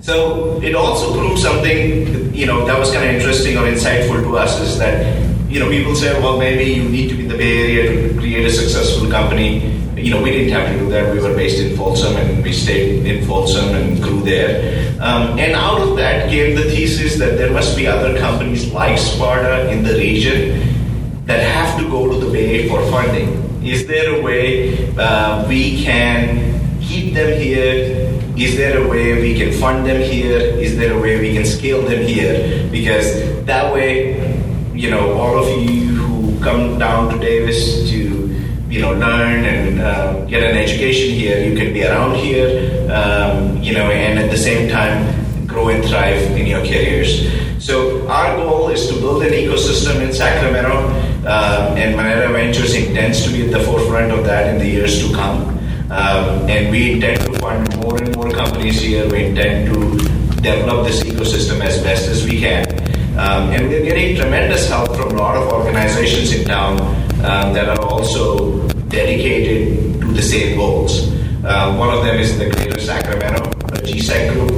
[0.00, 4.38] so it also proved something, you know, that was kind of interesting or insightful to
[4.38, 7.36] us is that, you know, people say, well, maybe you need to be in the
[7.36, 9.66] Bay Area to create a successful company.
[9.96, 11.12] You know, we didn't have to do that.
[11.12, 14.94] We were based in Folsom and we stayed in Folsom and grew there.
[15.02, 18.96] Um, and out of that came the thesis that there must be other companies like
[18.96, 23.64] Sparta in the region that have to go to the Bay for funding.
[23.64, 29.36] Is there a way uh, we can keep them here, is there a way we
[29.36, 30.38] can fund them here?
[30.38, 32.68] Is there a way we can scale them here?
[32.70, 34.29] Because that way,
[34.80, 37.98] you know, all of you who come down to Davis to,
[38.70, 42.48] you know, learn and uh, get an education here, you can be around here,
[42.90, 45.04] um, you know, and at the same time
[45.46, 47.28] grow and thrive in your careers.
[47.62, 50.88] So our goal is to build an ecosystem in Sacramento,
[51.28, 55.06] um, and Moneta Ventures intends to be at the forefront of that in the years
[55.06, 55.58] to come.
[55.90, 59.06] Um, and we intend to fund more and more companies here.
[59.10, 59.98] We intend to
[60.40, 62.64] develop this ecosystem as best as we can.
[63.20, 66.80] Um, and we're getting tremendous help from a lot of organizations in town
[67.22, 71.12] um, that are also dedicated to the same goals.
[71.44, 73.44] Uh, one of them is the Greater Sacramento
[73.84, 74.52] GSEC group,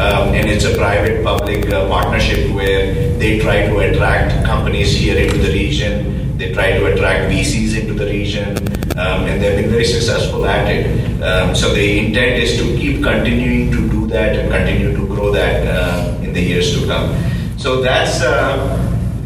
[0.00, 5.16] um, and it's a private public uh, partnership where they try to attract companies here
[5.16, 6.36] into the region.
[6.36, 8.58] They try to attract VCs into the region
[8.98, 11.22] um, and they've been very successful at it.
[11.22, 15.30] Um, so the intent is to keep continuing to do that and continue to grow
[15.30, 17.27] that uh, in the years to come.
[17.58, 18.78] So that's uh,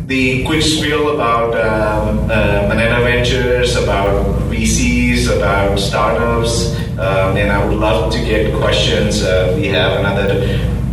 [0.06, 7.62] the quick spiel about um, uh, Moneta Ventures, about VCs, about startups, um, and I
[7.62, 9.22] would love to get questions.
[9.22, 10.46] Uh, we have another,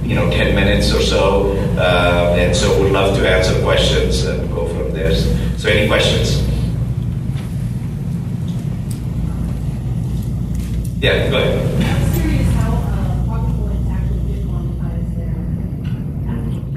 [0.04, 4.52] you know, 10 minutes or so, uh, and so we'd love to answer questions and
[4.54, 5.16] go from there.
[5.58, 6.44] So, any questions?
[11.02, 11.86] Yeah, go ahead.
[11.86, 15.34] I'm curious how uh, Pocket Points actually did monetize their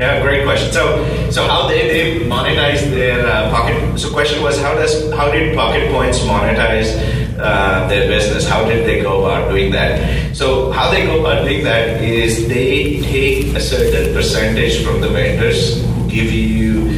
[0.02, 0.72] Yeah, great question.
[0.72, 0.98] So,
[1.30, 3.96] so how they, they monetize their uh, pocket?
[4.00, 6.90] So, question was how does how did Pocket Points monetize
[7.38, 8.44] uh, their business?
[8.44, 10.34] How did they go about doing that?
[10.34, 15.08] So, how they go about doing that is they take a certain percentage from the
[15.08, 15.80] vendors
[16.10, 16.90] give you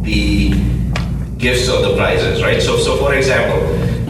[0.00, 0.56] the
[1.36, 2.62] gifts or the prizes, right?
[2.62, 3.60] So, so for example,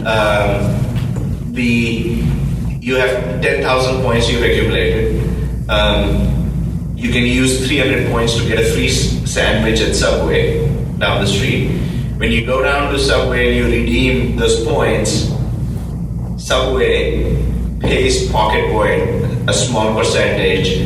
[0.07, 2.23] um, the
[2.79, 5.19] you have ten thousand points you've accumulated.
[5.67, 6.32] Um,
[7.03, 10.65] you can use 300 points to get a free sandwich at Subway
[10.99, 11.67] down the street.
[12.15, 15.27] When you go down to Subway and you redeem those points,
[16.41, 17.35] Subway
[17.81, 20.77] pays Pocket Point a small percentage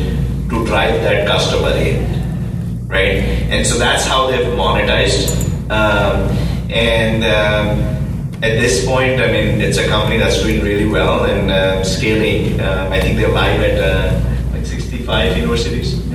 [0.50, 3.22] to drive that customer in, right?
[3.52, 5.30] And so that's how they've monetized.
[5.70, 6.36] Um,
[6.68, 11.48] and um, at this point, I mean, it's a company that's doing really well and
[11.48, 12.60] uh, scaling.
[12.60, 16.07] Um, I think they're live at uh, like 65 universities.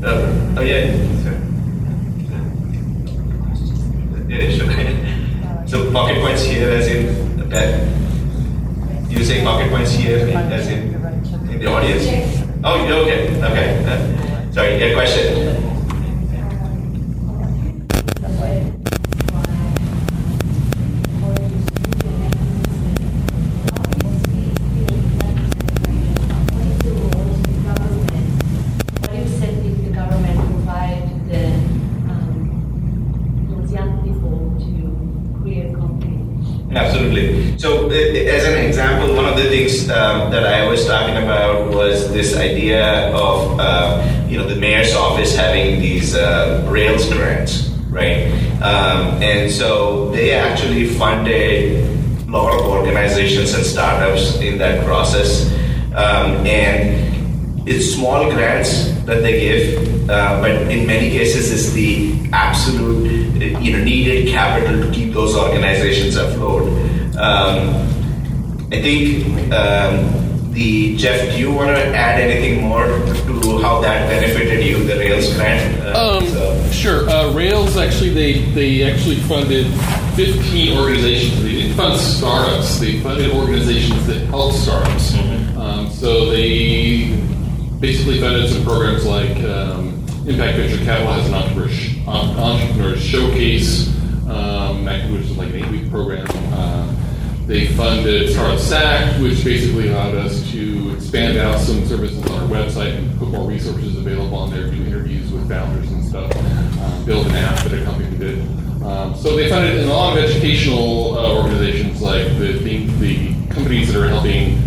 [0.00, 0.54] Yeah.
[0.56, 0.94] Oh, yeah.
[4.28, 4.68] Yeah, sure.
[5.66, 7.80] so pocket points here as in okay.
[9.08, 10.94] You say pocket points here as in
[11.50, 12.04] in the audience?
[12.62, 13.34] Oh, okay.
[13.42, 13.84] Okay.
[13.86, 15.68] Uh, sorry, your question.
[29.00, 31.46] What you said if the government provide the,
[32.12, 36.46] um, those young people to create companies?
[36.72, 37.58] Absolutely.
[37.58, 41.68] So, uh, as an example, one of the things um, that I was talking about
[41.74, 47.68] was this idea of uh, you know the mayor's office having these uh, Rails grants,
[47.90, 48.30] right?
[48.62, 51.84] Um, and so they actually funded
[52.28, 55.50] a lot of organizations and startups in that process,
[55.94, 62.30] um, and it's small grants that they give, uh, but in many cases, it's the
[62.32, 63.10] absolute
[63.62, 66.68] you know needed capital to keep those organizations afloat.
[67.18, 67.87] Um,
[68.70, 74.08] I think um, the Jeff, do you want to add anything more to how that
[74.08, 75.80] benefited you, the Rails grant?
[75.82, 77.08] Uh, Um, so- sure.
[77.08, 79.66] Uh, Rails actually they they actually funded
[80.16, 81.42] 15 organizations.
[81.42, 82.78] They didn't fund startups.
[82.78, 85.14] They funded organizations that help startups.
[85.56, 87.16] Um, so they
[87.80, 91.70] basically funded some programs like um, Impact Venture Capital has an entrepreneur,
[92.08, 93.88] entrepreneur showcase,
[94.28, 96.26] um, which is like an eight-week program.
[97.48, 102.46] They funded Startup Sac, which basically allowed us to expand out some services on our
[102.46, 107.04] website and put more resources available on there, do interviews with founders and stuff, um,
[107.06, 108.40] build an app that a company did.
[108.82, 113.32] Um, so they funded in a lot of educational uh, organizations, like the, the, the
[113.48, 114.58] companies that are helping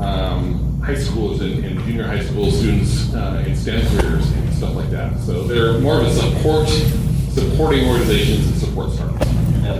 [0.00, 4.74] um, high schools and, and junior high school students uh, in STEM careers and stuff
[4.74, 5.18] like that.
[5.18, 9.26] So they're more of a support, supporting organizations and support startups.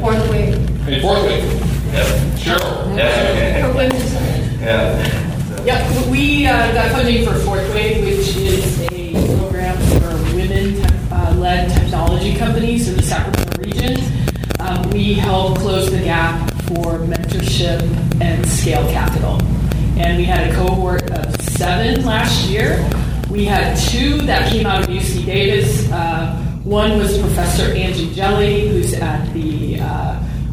[0.03, 0.89] fourth wave.
[0.89, 2.05] And fourthly, yeah.
[2.37, 2.97] Cheryl.
[2.97, 3.67] Yeah.
[3.67, 4.61] For women.
[4.61, 5.31] yeah.
[5.65, 12.35] Yep, we uh, got funding for Fourth Wave, which is a program for women-led technology
[12.35, 14.01] companies in the Sacramento region.
[14.59, 17.83] Um, we help close the gap for mentorship
[18.23, 19.41] and scale capital.
[19.99, 22.79] And we had a cohort of seven last year.
[23.31, 25.91] We had two that came out of UC Davis.
[25.93, 29.70] Uh, one was Professor Angie Gelli, who's at the uh,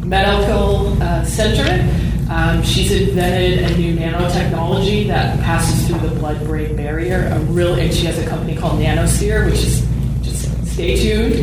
[0.08, 1.84] Medical uh, Center.
[2.30, 7.30] Um, she's invented a new nanotechnology that passes through the blood-brain barrier.
[7.32, 9.86] A real, and she has a company called Nanosphere, which is
[10.22, 11.34] just stay tuned.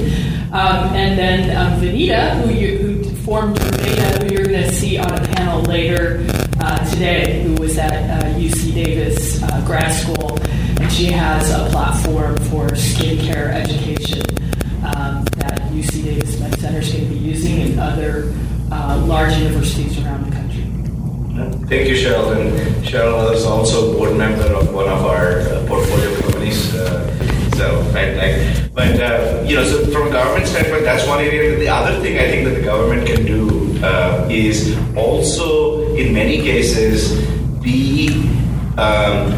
[0.53, 4.97] Um, and then um, Vanita, who you who formed Vanita, who you're going to see
[4.97, 6.25] on a panel later
[6.59, 10.39] uh, today, who was at uh, UC Davis uh, grad school,
[10.79, 14.21] and she has a platform for skincare education
[14.85, 18.33] um, that UC Davis Med Center is going to be using, and other
[18.71, 20.63] uh, large universities around the country.
[21.67, 22.35] Thank you, Cheryl.
[22.35, 26.73] And Cheryl is also board member of one of our uh, portfolio companies.
[26.73, 27.11] Uh,
[27.55, 31.57] so, I, I, but uh, you know, so from a government standpoint, that's one area.
[31.57, 33.65] The other thing I think that the government can do
[34.29, 37.21] is also, in many cases,
[37.61, 38.09] be
[38.77, 39.31] um,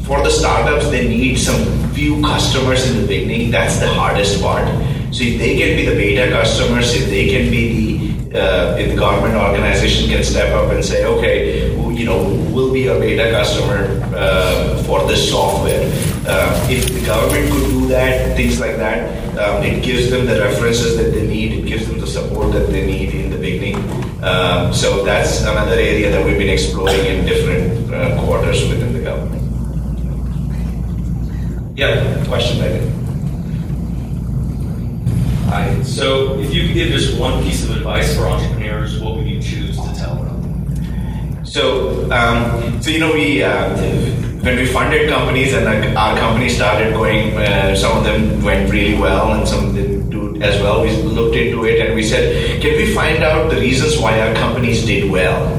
[0.00, 0.90] for the startups.
[0.90, 3.50] They need some few customers in the beginning.
[3.50, 4.66] That's the hardest part.
[5.12, 7.91] So if they can be the beta customers, if they can be the
[8.34, 12.86] uh, if the government organization can step up and say, okay, you know, we'll be
[12.86, 15.82] a beta customer uh, for this software.
[16.26, 20.40] Uh, if the government could do that, things like that, um, it gives them the
[20.40, 21.52] references that they need.
[21.52, 23.76] It gives them the support that they need in the beginning.
[24.22, 29.00] Um, so that's another area that we've been exploring in different uh, quarters within the
[29.00, 29.42] government.
[31.76, 32.91] Yeah, question I think.
[35.52, 35.82] Hi.
[35.82, 39.38] So, if you could give just one piece of advice for entrepreneurs, what would you
[39.38, 41.44] choose to tell them?
[41.44, 43.76] So, um, so you know, we uh,
[44.40, 48.72] when we funded companies and like, our company started going, uh, some of them went
[48.72, 50.80] really well, and some didn't do as well.
[50.80, 54.34] We looked into it and we said, can we find out the reasons why our
[54.34, 55.52] companies did well?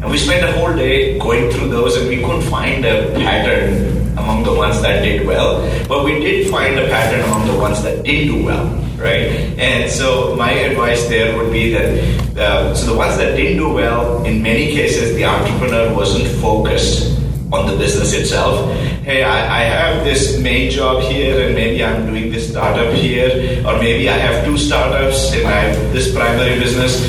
[0.00, 4.05] And we spent a whole day going through those, and we couldn't find a pattern
[4.16, 5.60] among the ones that did well.
[5.88, 9.30] But we did find a pattern among the ones that didn't do well, right?
[9.58, 13.72] And so my advice there would be that uh, so the ones that didn't do
[13.72, 17.18] well, in many cases, the entrepreneur wasn't focused
[17.52, 18.70] on the business itself.
[19.04, 23.64] Hey, I, I have this main job here, and maybe I'm doing this startup here,
[23.66, 27.00] or maybe I have two startups and I have this primary business.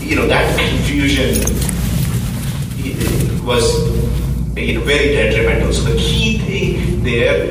[0.00, 1.44] You know that confusion
[3.46, 3.99] was
[4.54, 5.72] know, very detrimental.
[5.72, 7.46] So the key thing there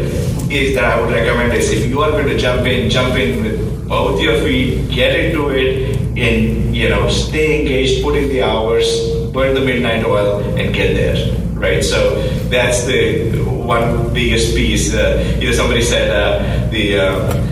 [0.51, 3.43] is that I would recommend is if you are going to jump in, jump in
[3.43, 8.43] with both your feet, get into it, and you know stay engaged, put in the
[8.43, 8.85] hours,
[9.31, 11.35] burn the midnight oil, and get there.
[11.53, 11.83] Right.
[11.83, 14.93] So that's the one biggest piece.
[14.93, 16.99] Uh, you know, somebody said uh, the.
[16.99, 17.45] Uh,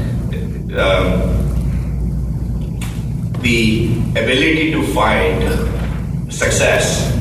[0.77, 1.37] um,
[3.41, 5.41] the ability to find
[6.31, 7.16] success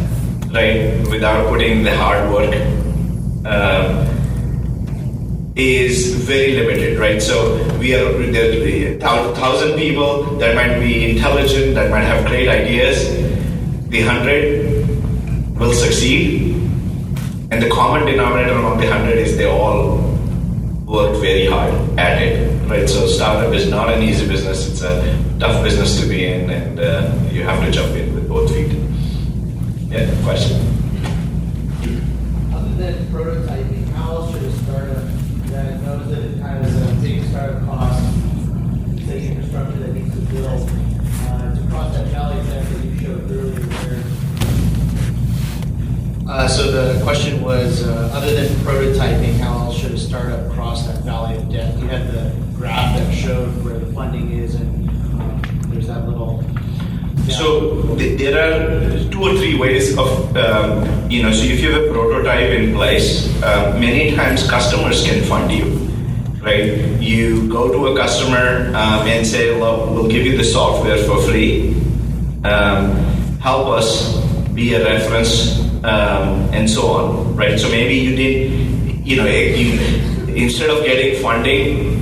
[0.56, 2.54] right, without putting the hard work,
[3.44, 4.06] um,
[5.54, 7.20] is very limited, right?
[7.20, 12.26] So we are there are a thousand people that might be intelligent, that might have
[12.26, 12.98] great ideas.
[13.88, 14.40] The hundred
[15.58, 16.54] will succeed,
[17.50, 19.98] and the common denominator among the hundred is they all
[20.84, 22.34] worked very hard at it,
[22.68, 22.88] right?
[22.88, 24.96] So startup is not an easy business; it's a
[25.38, 28.05] tough business to be in, and uh, you have to jump in.
[29.96, 30.60] Yeah, question.
[32.52, 35.04] Other than prototyping, how else should a startup
[35.46, 38.04] that knows that it kind of is a big startup cost,
[39.06, 43.62] big infrastructure that needs to build, uh, to cross that valley that you showed earlier
[43.62, 44.02] where
[46.30, 50.86] uh, so the question was, uh, other than prototyping, how else should a startup cross
[50.86, 51.80] that valley of death?
[51.80, 55.40] You had the graph that showed where the funding is, and um,
[55.70, 56.44] there's that little.
[57.30, 61.72] So th- there are two or three ways of, um, you know, so if you
[61.72, 65.64] have a prototype in place, uh, many times customers can fund you,
[66.40, 66.78] right?
[67.00, 71.20] You go to a customer um, and say, look, we'll give you the software for
[71.22, 71.74] free.
[72.44, 72.92] Um,
[73.40, 74.16] help us
[74.54, 77.58] be a reference um, and so on, right?
[77.58, 79.78] So maybe you did, you know, you,
[80.34, 81.96] instead of getting funding,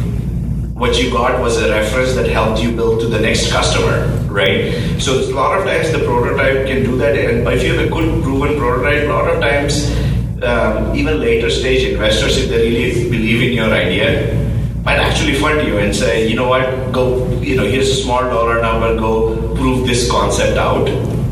[0.75, 4.75] what you got was a reference that helped you build to the next customer, right?
[5.01, 7.89] So a lot of times the prototype can do that, and if you have a
[7.89, 9.95] good proven prototype, a lot of times
[10.43, 14.35] um, even later stage investors, if they really believe in your idea,
[14.83, 18.23] might actually fund you and say, you know what, go, you know, here's a small
[18.23, 20.85] dollar number, go prove this concept out,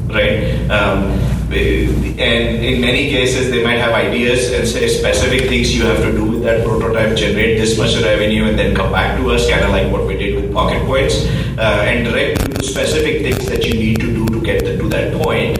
[0.08, 0.70] right?
[0.70, 1.18] Um,
[1.52, 6.12] and in many cases they might have ideas and say specific things you have to
[6.12, 9.62] do with that prototype generate this much revenue and then come back to us kind
[9.62, 11.26] of like what we did with pocket points
[11.58, 15.58] uh, and direct specific things that you need to do to get to that point.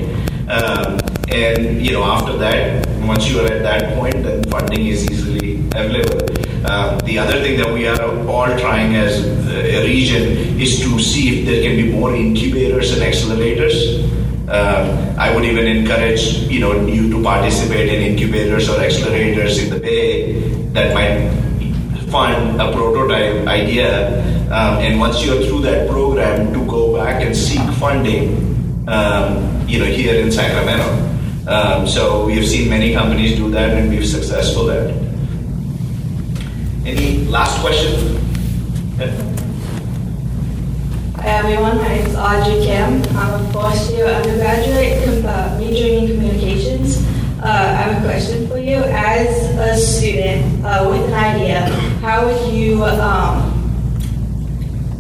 [0.49, 0.99] Um,
[1.33, 5.61] and you know after that once you are at that point then funding is easily
[5.75, 6.21] available.
[6.71, 11.41] Um, the other thing that we are all trying as a region is to see
[11.41, 14.09] if there can be more incubators and accelerators.
[14.49, 19.71] Um, I would even encourage you know you to participate in incubators or accelerators in
[19.71, 20.41] the Bay.
[20.73, 21.42] That might
[22.13, 24.21] fund a prototype idea,
[24.53, 28.37] um, and once you're through that program, to go back and seek funding,
[28.87, 30.85] um, you know, here in Sacramento.
[31.49, 34.93] Um, so we have seen many companies do that, and we've successful at.
[36.85, 38.21] Any last question?
[41.17, 43.01] Hi everyone, my name is Audrey Kim.
[43.17, 46.99] I'm a fourth year undergraduate uh, majoring in communications.
[47.41, 48.79] Uh, I have a question for you.
[48.85, 53.39] As a student uh, with an idea, how would you um,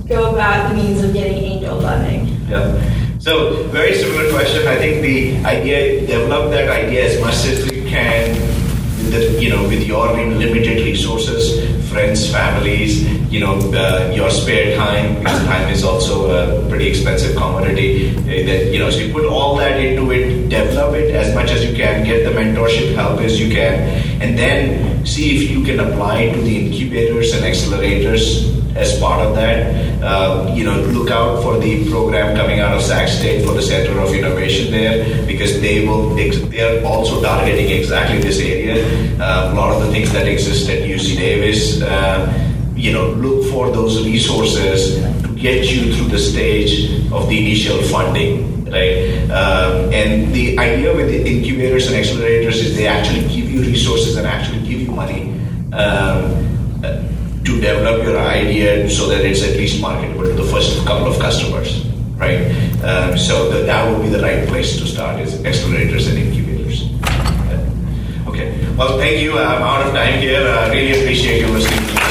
[0.07, 2.29] go about the means of getting angel funding?
[2.49, 3.19] Yeah.
[3.19, 4.69] So very similar question.
[4.69, 8.37] I think the idea, develop that idea as much as you can,
[9.43, 11.59] you know, with your limited resources,
[11.91, 17.35] friends, families, you know, uh, your spare time, because time is also a pretty expensive
[17.35, 18.11] commodity.
[18.19, 21.51] uh, That you know, so you put all that into it, develop it as much
[21.51, 23.75] as you can, get the mentorship help as you can,
[24.21, 29.35] and then see if you can apply to the incubators and accelerators as part of
[29.35, 29.59] that.
[30.03, 33.63] Uh, you know, look out for the program coming out of Sac State for the
[33.63, 36.29] Center of Innovation there, because they will they
[36.61, 38.77] are also targeting exactly this area.
[39.21, 41.81] Uh, a lot of the things that exist at UC Davis.
[41.81, 42.42] Uh,
[42.75, 47.83] you know, look for those resources to get you through the stage of the initial
[47.85, 49.29] funding, right?
[49.31, 54.17] Um, and the idea with the incubators and accelerators is they actually give you resources
[54.17, 55.33] and actually give you money
[55.73, 57.03] um, uh,
[57.45, 61.19] to develop your idea so that it's at least marketable to the first couple of
[61.19, 62.47] customers, right?
[62.83, 66.91] Um, so that, that would be the right place to start is accelerators and incubators.
[67.05, 67.69] Uh,
[68.29, 68.57] Okay.
[68.77, 69.39] Well, thank you.
[69.39, 70.47] I'm out of time here.
[70.49, 72.02] I really appreciate you listening.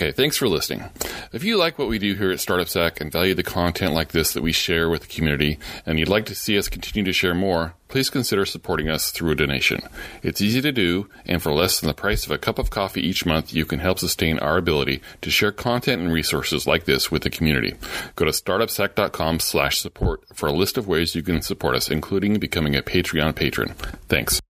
[0.00, 0.88] Okay, thanks for listening.
[1.30, 4.12] If you like what we do here at Startup Sac and value the content like
[4.12, 7.12] this that we share with the community, and you'd like to see us continue to
[7.12, 9.82] share more, please consider supporting us through a donation.
[10.22, 13.06] It's easy to do, and for less than the price of a cup of coffee
[13.06, 17.10] each month, you can help sustain our ability to share content and resources like this
[17.10, 17.74] with the community.
[18.16, 22.38] Go to startupsac.com slash support for a list of ways you can support us, including
[22.38, 23.74] becoming a Patreon patron.
[24.08, 24.40] Thanks.